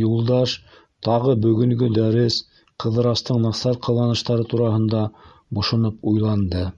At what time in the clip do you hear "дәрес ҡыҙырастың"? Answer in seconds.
1.96-3.42